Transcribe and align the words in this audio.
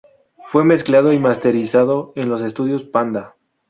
Fue 0.47 0.63
mezclado 0.63 1.13
y 1.13 1.19
masterizado 1.19 2.11
en 2.15 2.27
los 2.27 2.41
estudios 2.41 2.83
Panda. 2.83 3.35